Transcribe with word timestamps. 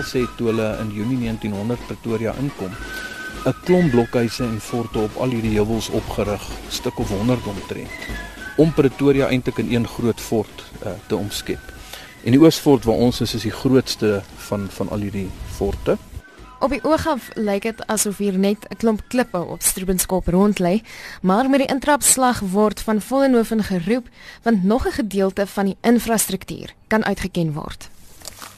Engelse 0.00 0.18
het 0.24 0.36
toe 0.36 0.46
hulle 0.46 0.66
in 0.80 0.92
Junie 0.96 1.18
1900 1.18 1.80
Pretoria 1.86 2.32
inkom, 2.40 2.72
'n 3.44 3.54
klomp 3.64 3.90
blokhuise 3.90 4.44
en 4.44 4.60
forte 4.60 4.98
op 4.98 5.16
al 5.16 5.28
hierdie 5.28 5.52
heuwels 5.58 5.88
opgerig, 5.88 6.40
stuk 6.68 6.98
of 6.98 7.08
100 7.08 7.44
omtrent, 7.46 8.00
om 8.56 8.72
Pretoria 8.72 9.28
eintlik 9.28 9.58
in 9.58 9.74
een 9.74 9.88
groot 9.88 10.20
fort 10.20 10.64
uh, 10.86 10.92
te 11.06 11.16
omskep. 11.16 11.60
En 12.24 12.32
die 12.32 12.40
Oosfort 12.40 12.84
waar 12.84 12.96
ons 12.96 13.20
is 13.20 13.34
is 13.34 13.42
die 13.42 13.52
grootste 13.52 14.22
van 14.48 14.66
van 14.70 14.88
al 14.88 15.04
hierdie 15.04 15.28
forte. 15.52 15.98
Op 16.60 16.70
die 16.70 16.84
oog 16.84 17.06
af 17.06 17.28
lyk 17.34 17.62
dit 17.62 17.86
asof 17.86 18.16
hier 18.16 18.38
net 18.38 18.64
'n 18.70 18.76
klomp 18.76 19.04
klippe 19.08 19.44
op 19.44 19.62
Strubenskop 19.62 20.26
rond 20.26 20.58
lê, 20.58 20.80
maar 21.20 21.50
met 21.50 21.60
die 21.60 21.72
intrapslag 21.74 22.40
word 22.40 22.80
van 22.80 23.00
Vollenhoven 23.00 23.64
geroep 23.64 24.08
want 24.42 24.64
nog 24.64 24.86
'n 24.86 24.96
gedeelte 25.04 25.46
van 25.46 25.64
die 25.64 25.76
infrastruktuur 25.80 26.74
kan 26.88 27.04
uitgeken 27.04 27.52
word. 27.52 27.90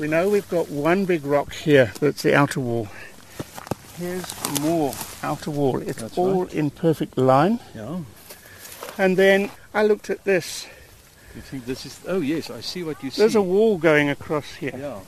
We 0.02 0.08
know 0.08 0.28
we've 0.28 0.48
got 0.48 0.68
one 0.68 1.04
big 1.04 1.24
rock 1.24 1.52
here 1.52 1.92
that's 2.00 2.22
the 2.22 2.34
outer 2.34 2.58
wall. 2.58 2.88
Here's 3.98 4.60
more 4.60 4.92
outer 5.22 5.52
wall. 5.52 5.80
It's 5.80 6.00
That's 6.02 6.18
all 6.18 6.42
right. 6.42 6.52
in 6.52 6.70
perfect 6.70 7.16
line. 7.16 7.60
Ja. 7.72 7.98
And 8.98 9.16
then 9.16 9.52
I 9.72 9.84
looked 9.84 10.10
at 10.10 10.24
this. 10.24 10.66
You 11.36 11.40
think 11.42 11.66
this 11.66 11.86
is 11.86 12.00
Oh 12.08 12.20
yes, 12.20 12.50
I 12.50 12.62
see 12.62 12.82
what 12.82 13.00
you 13.04 13.10
see. 13.10 13.22
There's 13.22 13.36
a 13.36 13.42
wall 13.42 13.78
going 13.78 14.10
across 14.10 14.54
here. 14.54 14.76
Ja. 14.76 14.98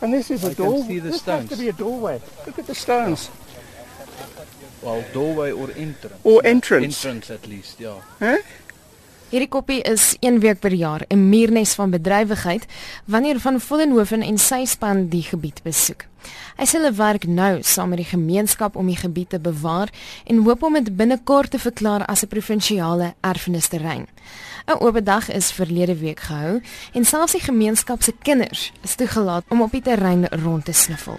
And 0.00 0.14
this 0.14 0.30
is 0.30 0.42
a 0.42 0.52
I 0.52 0.54
can 0.54 0.64
door. 0.64 0.84
see 0.86 1.00
the 1.00 1.10
this 1.10 1.20
has 1.26 1.46
to 1.50 1.56
be 1.56 1.68
a 1.68 1.74
doorway. 1.74 2.22
Look 2.46 2.58
at 2.58 2.66
the 2.66 2.74
stones. 2.74 3.30
Well, 4.80 5.04
doorway 5.12 5.52
or 5.52 5.70
entrance. 5.76 6.14
Or 6.24 6.40
entrance. 6.46 7.04
Entrance 7.04 7.30
at 7.30 7.46
least, 7.46 7.78
yeah. 7.78 8.00
Huh? 8.20 8.38
Hierdie 9.34 9.50
koppie 9.50 9.80
is 9.82 10.12
een 10.22 10.36
week 10.38 10.60
per 10.62 10.72
jaar 10.72 11.02
'n 11.08 11.28
muurnes 11.28 11.72
van 11.74 11.90
bedrywigheid 11.90 12.66
wanneer 13.04 13.40
van 13.40 13.60
Vollenhoven 13.60 14.22
en 14.22 14.38
sy 14.38 14.64
span 14.64 15.08
die 15.08 15.22
gebied 15.22 15.62
besoek. 15.62 16.06
Hy 16.56 16.64
sê 16.66 16.70
hulle 16.78 16.92
werk 16.92 17.26
nou 17.26 17.62
saam 17.62 17.88
met 17.88 17.98
die 17.98 18.06
gemeenskap 18.06 18.76
om 18.76 18.86
die 18.86 18.96
gebied 18.96 19.28
te 19.28 19.40
bewaar 19.40 19.88
en 20.26 20.44
hoop 20.44 20.62
om 20.62 20.72
dit 20.72 20.96
binnekort 20.96 21.50
te 21.50 21.58
verklaar 21.58 22.06
as 22.06 22.22
'n 22.22 22.28
provinsiale 22.28 23.14
erfenisterrein. 23.20 24.06
'n 24.66 24.78
Oop 24.80 25.04
dag 25.04 25.30
is 25.30 25.52
verlede 25.52 25.96
week 25.98 26.20
gehou 26.20 26.60
en 26.92 27.04
selfs 27.04 27.32
die 27.32 27.40
gemeenskap 27.40 28.02
se 28.02 28.12
kinders 28.22 28.72
is 28.82 28.94
toegelaat 28.94 29.44
om 29.48 29.62
op 29.62 29.70
die 29.70 29.82
terrein 29.82 30.26
rond 30.28 30.64
te 30.64 30.72
sniffel. 30.72 31.18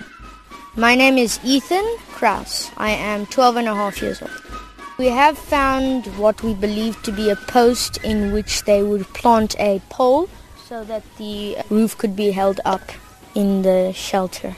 My 0.75 0.95
name 0.95 1.21
is 1.21 1.39
Ethan 1.43 1.97
Kraus. 2.13 2.71
I 2.79 2.91
am 2.91 3.27
12 3.27 3.55
and 3.55 3.67
a 3.67 3.75
half 3.75 3.99
years 3.99 4.21
old. 4.21 4.54
We 4.97 5.07
have 5.07 5.37
found 5.37 6.05
what 6.17 6.41
we 6.41 6.53
believe 6.53 7.01
to 7.03 7.11
be 7.11 7.29
a 7.29 7.35
post 7.35 7.97
in 7.97 8.31
which 8.31 8.63
they 8.63 8.81
would 8.81 9.05
plant 9.13 9.53
a 9.59 9.81
pole 9.89 10.29
so 10.65 10.85
that 10.85 11.03
the 11.17 11.57
roof 11.69 11.97
could 11.97 12.15
be 12.15 12.31
held 12.31 12.61
up 12.63 12.81
in 13.35 13.63
the 13.63 13.91
shelter. 13.91 14.55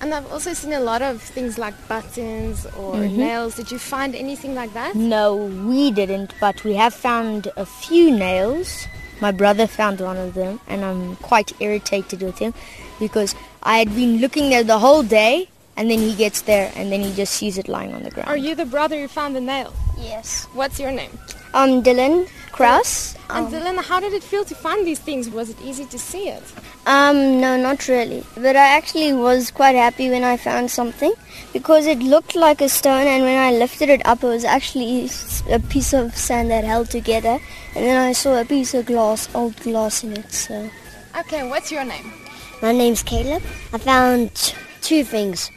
And 0.00 0.14
I've 0.14 0.32
also 0.32 0.54
seen 0.54 0.72
a 0.72 0.80
lot 0.80 1.02
of 1.02 1.20
things 1.20 1.58
like 1.58 1.74
buttons 1.88 2.64
or 2.78 2.94
mm-hmm. 2.94 3.18
nails. 3.18 3.56
Did 3.56 3.70
you 3.70 3.78
find 3.78 4.14
anything 4.14 4.54
like 4.54 4.72
that? 4.72 4.94
No, 4.94 5.36
we 5.36 5.90
didn't, 5.90 6.32
but 6.40 6.64
we 6.64 6.74
have 6.74 6.94
found 6.94 7.48
a 7.56 7.66
few 7.66 8.10
nails. 8.10 8.86
My 9.20 9.30
brother 9.30 9.66
found 9.66 10.00
one 10.00 10.16
of 10.16 10.32
them, 10.32 10.58
and 10.68 10.84
I'm 10.84 11.16
quite 11.16 11.52
irritated 11.60 12.22
with 12.22 12.38
him 12.38 12.54
because 12.98 13.34
I 13.62 13.78
had 13.78 13.94
been 13.94 14.18
looking 14.18 14.48
there 14.48 14.64
the 14.64 14.78
whole 14.78 15.02
day, 15.02 15.48
and 15.76 15.90
then 15.90 15.98
he 15.98 16.14
gets 16.14 16.42
there, 16.42 16.72
and 16.76 16.90
then 16.90 17.00
he 17.00 17.12
just 17.12 17.34
sees 17.34 17.58
it 17.58 17.68
lying 17.68 17.92
on 17.94 18.02
the 18.02 18.10
ground. 18.10 18.28
Are 18.28 18.36
you 18.36 18.54
the 18.54 18.64
brother 18.64 19.00
who 19.00 19.08
found 19.08 19.36
the 19.36 19.40
nail? 19.40 19.72
Yes. 19.98 20.46
What's 20.52 20.78
your 20.78 20.90
name? 20.90 21.10
Um, 21.54 21.82
Dylan 21.82 22.28
Kraus. 22.52 23.16
And 23.28 23.48
Dylan, 23.48 23.82
how 23.82 24.00
did 24.00 24.12
it 24.12 24.22
feel 24.22 24.44
to 24.44 24.54
find 24.54 24.86
these 24.86 24.98
things? 24.98 25.28
Was 25.28 25.50
it 25.50 25.60
easy 25.62 25.84
to 25.86 25.98
see 25.98 26.28
it? 26.28 26.42
Um, 26.86 27.40
no, 27.40 27.56
not 27.56 27.88
really. 27.88 28.24
But 28.34 28.56
I 28.56 28.76
actually 28.76 29.12
was 29.12 29.50
quite 29.50 29.74
happy 29.74 30.08
when 30.08 30.24
I 30.24 30.36
found 30.36 30.70
something 30.70 31.12
because 31.52 31.86
it 31.86 31.98
looked 31.98 32.34
like 32.36 32.60
a 32.60 32.68
stone, 32.68 33.06
and 33.06 33.22
when 33.24 33.38
I 33.38 33.52
lifted 33.52 33.90
it 33.90 34.06
up, 34.06 34.22
it 34.22 34.28
was 34.28 34.44
actually 34.44 35.10
a 35.50 35.58
piece 35.58 35.92
of 35.92 36.16
sand 36.16 36.50
that 36.50 36.64
held 36.64 36.90
together. 36.90 37.38
And 37.74 37.84
then 37.84 38.00
I 38.00 38.12
saw 38.12 38.40
a 38.40 38.44
piece 38.44 38.72
of 38.74 38.86
glass, 38.86 39.28
old 39.34 39.56
glass 39.56 40.04
in 40.04 40.12
it. 40.12 40.32
So 40.32 40.70
Okay, 41.18 41.48
what's 41.48 41.72
your 41.72 41.84
name? 41.84 42.12
My 42.60 42.72
name's 42.72 43.02
Caleb. 43.02 43.42
I 43.72 43.78
found 43.78 44.54
two 44.86 45.02
things 45.02 45.50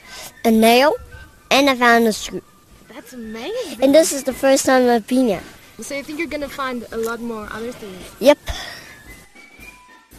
a 0.44 0.52
nail 0.52 0.94
and 1.52 1.70
I 1.70 1.76
found 1.76 2.08
a 2.08 2.14
screw. 2.14 2.42
That's 2.94 3.14
amazing. 3.14 3.84
And 3.84 3.94
this 3.94 4.12
is 4.12 4.24
the 4.24 4.34
first 4.34 4.66
time 4.66 4.90
I've 4.90 5.08
been 5.08 5.28
here. 5.28 5.44
So 5.82 5.96
you 5.96 6.04
think 6.04 6.20
you're 6.20 6.28
going 6.28 6.50
to 6.50 6.50
find 6.50 6.86
a 6.92 6.98
lot 6.98 7.20
more 7.22 7.48
other 7.52 7.72
things? 7.72 8.04
Yep. 8.20 8.38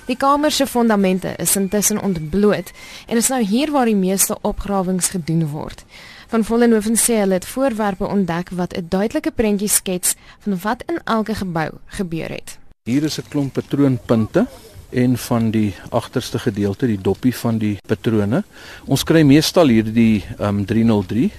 Die 0.07 0.17
kamer 0.17 0.51
se 0.51 0.67
fondamente 0.67 1.35
is 1.37 1.57
intussen 1.57 2.01
ontbloot 2.03 2.73
en 3.07 3.17
is 3.17 3.29
nou 3.29 3.43
hier 3.47 3.71
waar 3.71 3.87
die 3.87 3.99
meeste 3.99 4.39
opgrawings 4.43 5.13
gedoen 5.15 5.45
word. 5.53 5.85
Van 6.33 6.45
Vollenhoven 6.45 6.97
sê 6.99 7.21
hulle 7.21 7.39
het 7.39 7.47
voorwerpe 7.47 8.07
ontdek 8.07 8.51
wat 8.59 8.75
'n 8.75 8.87
duidelike 8.89 9.31
prentjie 9.31 9.69
skets 9.69 10.15
van 10.39 10.59
wat 10.63 10.83
in 10.87 10.99
elke 11.05 11.35
gebou 11.35 11.71
gebeur 11.87 12.29
het. 12.29 12.59
Hier 12.85 13.03
is 13.03 13.19
'n 13.19 13.29
klomp 13.29 13.53
patroonpunte 13.53 14.47
en 14.91 15.17
van 15.19 15.51
die 15.51 15.75
agterste 15.91 16.39
gedeelte, 16.39 16.87
die 16.87 17.01
doppie 17.01 17.35
van 17.35 17.59
die 17.59 17.77
patrone. 17.87 18.43
Ons 18.87 19.05
kry 19.07 19.23
meestal 19.27 19.71
hierdie 19.71 20.25
um 20.39 20.65
303. 20.67 21.31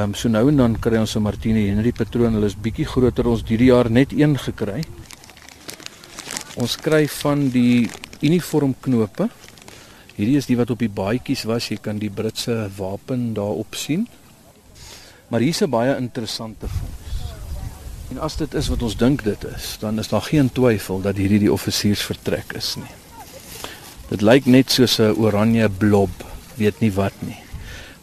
Um 0.00 0.14
so 0.14 0.30
nou 0.30 0.46
en 0.48 0.56
dan 0.56 0.78
kry 0.78 0.98
ons 0.98 1.16
'n 1.16 1.22
Martini 1.22 1.66
Henry 1.68 1.92
patroon. 1.92 2.34
Hulle 2.34 2.46
is 2.46 2.56
bietjie 2.56 2.86
groter. 2.86 3.26
Ons 3.26 3.40
het 3.40 3.48
hierdie 3.48 3.72
jaar 3.72 3.90
net 3.90 4.12
een 4.12 4.38
gekry. 4.38 4.84
Ons 6.56 6.76
kry 6.76 7.08
van 7.08 7.48
die 7.50 7.88
uniformknope. 8.22 9.28
Hierdie 10.16 10.36
is 10.36 10.46
die 10.46 10.56
wat 10.56 10.70
op 10.70 10.78
die 10.78 10.88
baadjies 10.88 11.44
was. 11.44 11.68
Jy 11.68 11.78
kan 11.80 11.98
die 11.98 12.10
Britse 12.10 12.70
wapen 12.76 13.34
daarop 13.34 13.74
sien. 13.74 14.08
Maar 15.28 15.40
hier's 15.40 15.62
'n 15.62 15.70
baie 15.70 15.96
interessante 15.96 16.68
fonds. 16.68 16.99
En 18.10 18.18
as 18.18 18.36
dit 18.36 18.54
is 18.58 18.68
wat 18.72 18.82
ons 18.82 18.96
dink 18.98 19.22
dit 19.24 19.44
is, 19.54 19.76
dan 19.80 19.98
is 19.98 20.08
daar 20.10 20.22
geen 20.26 20.50
twyfel 20.52 21.00
dat 21.04 21.16
hierdie 21.20 21.38
die 21.46 21.52
offisiersvertrek 21.52 22.52
is 22.58 22.74
nie. 22.80 22.90
Dit 24.10 24.22
lyk 24.26 24.46
net 24.50 24.70
soos 24.74 24.98
'n 24.98 25.14
oranje 25.16 25.68
blob, 25.68 26.10
weet 26.56 26.80
nie 26.80 26.90
wat 26.92 27.14
nie. 27.22 27.38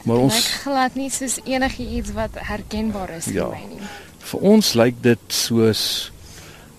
Maar 0.06 0.16
Lyk 0.16 0.24
ons 0.24 0.48
glad 0.64 0.96
nie 0.96 1.10
soos 1.10 1.40
enigiets 1.44 2.12
wat 2.14 2.32
herkenbaar 2.34 3.10
is 3.18 3.26
Ja. 3.26 3.50
vir 3.50 3.58
my 3.60 3.66
nie. 3.76 3.88
vir 4.20 4.40
ons 4.42 4.74
lyk 4.74 4.96
dit 5.02 5.20
soos 5.28 6.12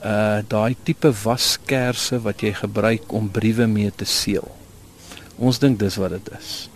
uh 0.04 0.40
daai 0.48 0.76
tipe 0.84 1.12
waskerse 1.24 2.18
wat 2.22 2.40
jy 2.40 2.52
gebruik 2.54 3.12
om 3.12 3.28
briewe 3.30 3.66
mee 3.66 3.90
te 3.96 4.04
seël. 4.04 4.48
Ons 5.38 5.58
dink 5.58 5.78
dis 5.78 5.96
wat 5.96 6.10
dit 6.10 6.28
is. 6.38 6.68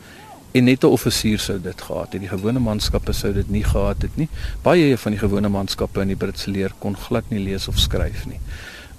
En 0.52 0.64
net 0.64 0.82
'n 0.84 0.86
offisier 0.86 1.38
sou 1.38 1.60
dit 1.60 1.80
gehad 1.80 2.12
het. 2.12 2.20
Die 2.20 2.28
gewone 2.28 2.58
manskappe 2.58 3.12
sou 3.12 3.32
dit 3.32 3.50
nie 3.50 3.64
gehad 3.64 4.02
het 4.02 4.16
nie. 4.16 4.28
Baie 4.62 4.98
van 4.98 5.12
die 5.12 5.18
gewone 5.20 5.48
manskappe 5.48 6.00
in 6.00 6.08
die 6.08 6.16
Britse 6.16 6.50
leer 6.50 6.72
kon 6.78 6.96
glad 6.96 7.24
nie 7.30 7.38
lees 7.40 7.68
of 7.68 7.78
skryf 7.78 8.26
nie. 8.26 8.40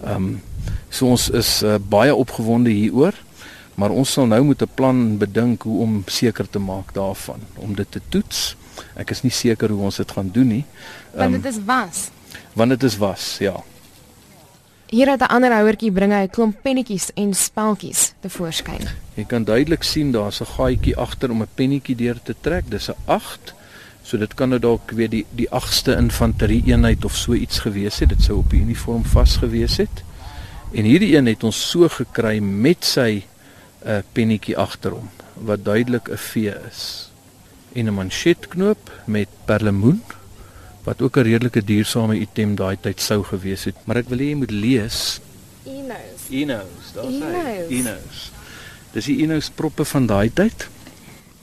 Ehm 0.03 0.15
um, 0.15 0.41
so 0.89 1.05
ons 1.07 1.29
is 1.29 1.63
uh, 1.63 1.75
baie 1.89 2.15
opgewonde 2.15 2.69
hieroor, 2.69 3.13
maar 3.75 3.89
ons 3.89 4.11
sal 4.11 4.25
nou 4.27 4.43
moet 4.43 4.61
'n 4.61 4.69
plan 4.75 5.17
bedink 5.17 5.61
hoe 5.61 5.81
om 5.81 6.03
seker 6.05 6.49
te 6.49 6.59
maak 6.59 6.93
daarvan, 6.93 7.39
om 7.55 7.75
dit 7.75 7.91
te 7.91 8.01
toets. 8.09 8.55
Ek 8.95 9.09
is 9.11 9.21
nie 9.21 9.31
seker 9.31 9.69
hoe 9.69 9.81
ons 9.83 9.95
dit 9.95 10.11
gaan 10.11 10.29
doen 10.31 10.47
nie. 10.47 10.65
Want 11.13 11.33
Ehm, 11.33 11.41
dit 11.41 11.45
is 11.53 11.59
was. 11.65 12.09
want 12.53 12.69
dit 12.69 12.83
is 12.83 12.97
was, 12.97 13.35
ja. 13.39 13.63
Hier 14.93 15.09
uit 15.09 15.21
'n 15.25 15.33
ander 15.35 15.51
houertjie 15.51 15.91
bring 15.91 16.11
hy 16.13 16.23
'n 16.23 16.29
klomp 16.29 16.57
pennetjies 16.61 17.09
en 17.13 17.33
speltjies 17.33 18.13
tevoorskyn. 18.19 18.83
Jy 19.15 19.23
kan 19.25 19.43
duidelik 19.43 19.83
sien 19.83 20.11
daar's 20.11 20.41
'n 20.41 20.45
gaatjie 20.45 20.97
agter 20.97 21.31
om 21.31 21.41
'n 21.41 21.55
pennetjie 21.55 21.95
deur 21.95 22.19
te 22.23 22.35
trek. 22.41 22.69
Dis 22.69 22.89
'n 22.89 22.95
8. 23.05 23.53
So 24.03 24.17
dit 24.17 24.33
kan 24.33 24.49
nou 24.49 24.59
dalk 24.59 24.91
weet 24.91 25.11
die 25.11 25.25
die 25.29 25.49
8ste 25.49 25.95
infanterie 25.95 26.63
eenheid 26.65 27.05
of 27.05 27.15
so 27.15 27.33
iets 27.33 27.59
gewees 27.59 27.99
het. 27.99 28.09
Dit 28.09 28.21
sou 28.21 28.37
op 28.37 28.49
die 28.49 28.61
uniform 28.61 29.05
vas 29.05 29.37
gewees 29.37 29.77
het. 29.77 30.03
En 30.71 30.83
hierdie 30.83 31.15
een 31.17 31.25
het 31.25 31.43
ons 31.43 31.69
so 31.69 31.87
gekry 31.87 32.39
met 32.39 32.85
sy 32.85 33.23
'n 33.85 33.89
uh, 33.89 33.97
pennetjie 34.11 34.57
agter 34.57 34.91
hom 34.91 35.09
wat 35.33 35.65
duidelik 35.65 36.09
'n 36.09 36.17
V 36.17 36.35
is. 36.69 37.09
En 37.73 37.85
'n 37.85 37.93
manchetknoop 37.93 38.91
met 39.05 39.27
perlemoen 39.45 40.03
wat 40.83 41.01
ook 41.01 41.17
'n 41.17 41.23
redelike 41.23 41.63
duursame 41.63 42.19
item 42.19 42.55
daai 42.55 42.77
tyd 42.81 43.01
sou 43.01 43.23
gewees 43.23 43.63
het. 43.63 43.75
Maar 43.85 43.97
ek 43.97 44.09
wil 44.09 44.17
hê 44.19 44.29
jy 44.29 44.35
moet 44.35 44.51
lees 44.51 45.19
Enos. 45.63 46.27
Enos, 46.29 46.91
daar's 46.93 47.19
hy. 47.23 47.65
Enos. 47.69 48.31
Dis 48.93 49.05
die 49.05 49.21
Enos 49.23 49.49
proppe 49.49 49.85
van 49.85 50.07
daai 50.07 50.29
tyd. 50.33 50.67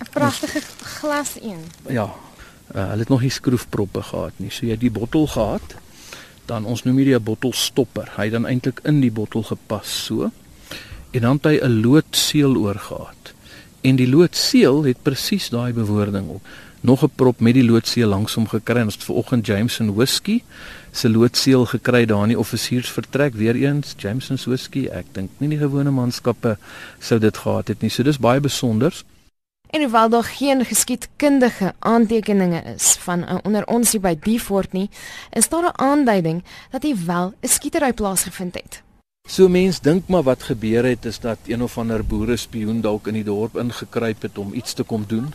'n 0.00 0.08
Pragtige 0.12 0.60
glas 1.00 1.36
een. 1.40 1.64
Ja. 1.88 2.08
Uh, 2.74 2.88
hulle 2.88 3.02
het 3.02 3.08
nog 3.08 3.20
nie 3.20 3.30
skroefproppe 3.30 4.02
gehad 4.02 4.32
nie. 4.36 4.50
So 4.50 4.66
jy 4.66 4.76
het 4.76 4.80
die 4.80 4.92
bottel 4.92 5.26
gehad, 5.26 5.74
dan 6.46 6.64
ons 6.64 6.84
noem 6.84 6.96
hierdie 6.96 7.16
'n 7.16 7.22
bottelstopper. 7.22 8.12
Hy 8.16 8.24
het 8.28 8.32
dan 8.32 8.46
eintlik 8.46 8.80
in 8.84 9.00
die 9.00 9.10
bottel 9.10 9.42
gepas 9.42 10.04
so. 10.04 10.30
En 11.10 11.20
dan 11.20 11.40
het 11.42 11.44
hy 11.44 11.56
'n 11.60 11.80
loodseël 11.80 12.56
oor 12.56 12.78
gehad. 12.78 13.34
En 13.80 13.96
die 13.96 14.08
loodseël 14.08 14.84
het 14.84 15.02
presies 15.02 15.48
daai 15.48 15.72
bewoording 15.72 16.28
op. 16.28 16.42
Nog 16.80 17.02
'n 17.02 17.10
prop 17.14 17.40
met 17.40 17.54
die 17.54 17.64
loodseël 17.64 18.08
langs 18.08 18.34
hom 18.34 18.48
gekry 18.48 18.76
en 18.76 18.84
ons 18.84 18.94
het 18.94 19.04
vanoggend 19.04 19.46
Jameson 19.46 19.94
whisky 19.94 20.42
se 20.90 21.10
loodseël 21.10 21.66
gekry 21.66 22.04
daar 22.04 22.22
in 22.22 22.28
die 22.28 22.38
offisiersvertrek 22.38 23.34
weer 23.34 23.54
eens 23.54 23.94
Jameson's 23.96 24.44
whisky. 24.44 24.86
Ek 24.86 25.04
dink 25.12 25.30
nie 25.38 25.48
die 25.48 25.58
gewone 25.58 25.90
manskappe 25.90 26.56
sou 26.98 27.20
dit 27.20 27.36
gehad 27.36 27.68
het 27.68 27.80
nie. 27.80 27.90
So 27.90 28.02
dis 28.02 28.18
baie 28.18 28.40
besonder. 28.40 29.04
En 29.70 29.80
hoewel 29.80 30.08
daar 30.08 30.24
geen 30.24 30.64
geskiedkundige 30.64 31.74
aantekeninge 31.78 32.62
is 32.62 32.96
van 33.00 33.20
'n 33.20 33.40
onder 33.44 33.66
ons 33.66 33.92
hier 33.92 34.00
by 34.00 34.18
die 34.22 34.40
fort 34.40 34.72
nie, 34.72 34.90
is 35.30 35.48
daar 35.48 35.64
'n 35.64 35.80
aanduiding 35.80 36.42
dat 36.70 36.82
hier 36.82 36.98
wel 37.06 37.34
'n 37.40 37.48
skietery 37.48 37.92
plaasgevind 37.92 38.54
het. 38.54 38.82
So 39.28 39.48
mense 39.48 39.82
dink 39.82 40.08
maar 40.08 40.22
wat 40.22 40.42
gebeur 40.42 40.84
het 40.84 41.04
is 41.04 41.20
dat 41.20 41.38
een 41.46 41.62
of 41.62 41.78
ander 41.78 42.04
boere 42.04 42.36
spioen 42.36 42.80
dalk 42.80 43.06
in 43.06 43.14
die 43.14 43.24
dorp 43.24 43.56
ingekruip 43.56 44.22
het 44.22 44.38
om 44.38 44.54
iets 44.54 44.72
te 44.72 44.82
kom 44.82 45.04
doen. 45.06 45.34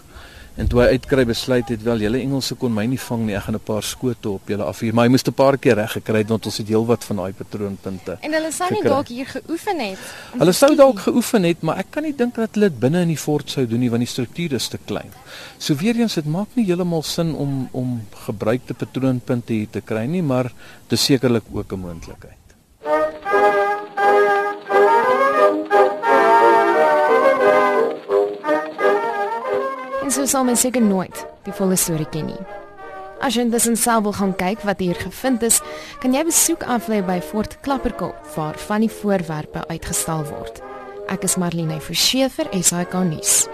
En 0.56 0.70
toe 0.72 0.80
hy 0.80 0.94
uitkry 0.96 1.26
besluit 1.28 1.68
het 1.68 1.82
wel 1.84 2.06
julle 2.06 2.20
Engelse 2.24 2.56
kon 2.56 2.72
my 2.72 2.86
nie 2.88 3.00
vang 3.02 3.26
nie. 3.28 3.36
Ek 3.36 3.44
gaan 3.44 3.56
'n 3.56 3.64
paar 3.68 3.84
skote 3.84 4.30
op 4.30 4.48
julle 4.48 4.64
afvuur, 4.64 4.94
maar 4.94 5.06
hy 5.06 5.12
moes 5.12 5.28
'n 5.28 5.34
paar 5.34 5.58
keer 5.58 5.76
reg 5.76 5.92
gekry 5.92 6.18
het 6.24 6.30
want 6.30 6.46
ons 6.46 6.58
het 6.58 6.68
heelwat 6.68 7.04
van 7.04 7.16
daai 7.16 7.34
patroonpunte. 7.34 8.18
En 8.22 8.32
hulle 8.32 8.52
sou 8.52 8.72
nie 8.72 8.84
dalk 8.84 9.08
hier 9.08 9.26
geoefen 9.26 9.80
het. 9.80 10.00
Hulle 10.38 10.52
sou 10.52 10.76
dalk 10.76 11.00
geoefen 11.00 11.44
het, 11.44 11.62
maar 11.62 11.78
ek 11.78 11.88
kan 11.90 12.04
nie 12.04 12.16
dink 12.16 12.36
dat 12.36 12.50
hulle 12.54 12.70
dit 12.70 12.80
binne 12.80 13.02
in 13.02 13.08
die 13.08 13.18
fort 13.18 13.50
sou 13.50 13.68
doen 13.68 13.80
nie 13.80 13.90
want 13.90 14.02
die 14.02 14.14
struktuur 14.14 14.54
is 14.54 14.68
te 14.68 14.80
klein. 14.86 15.12
So 15.58 15.76
weer 15.76 15.96
eens, 15.96 16.14
dit 16.14 16.26
maak 16.26 16.48
nie 16.54 16.66
heeltemal 16.66 17.04
sin 17.04 17.36
om 17.36 17.70
om 17.72 18.02
gebruikte 18.26 18.74
patroonpunte 18.74 19.54
hier 19.54 19.70
te 19.70 19.82
kry 19.82 20.06
nie, 20.06 20.24
maar 20.24 20.54
dis 20.88 21.06
sekerlik 21.06 21.44
ook 21.52 21.74
'n 21.74 21.80
moontlikheid. 21.80 22.45
Sal 30.28 30.46
mens 30.48 30.62
seker 30.66 30.84
nooit 30.84 31.26
die 31.46 31.54
volle 31.56 31.78
storie 31.80 32.10
ken 32.12 32.30
nie. 32.32 32.44
As 33.24 33.38
jy 33.38 33.46
intussen 33.46 33.78
self 33.80 34.04
wil 34.06 34.16
gaan 34.18 34.36
kyk 34.38 34.66
wat 34.68 34.84
hier 34.84 34.98
gevind 35.00 35.44
is, 35.48 35.62
kan 36.04 36.14
jy 36.14 36.26
besoek 36.28 36.66
aflê 36.68 37.02
by 37.06 37.20
Fort 37.24 37.58
Klapperkop 37.66 38.36
waar 38.36 38.60
van 38.68 38.86
die 38.86 38.92
voorwerpe 38.92 39.64
uitgestal 39.72 40.26
word. 40.30 40.62
Ek 41.10 41.24
is 41.24 41.38
Marlene 41.38 41.80
Forsiefer, 41.82 42.50
SAK 42.52 42.98
nuus. 43.08 43.46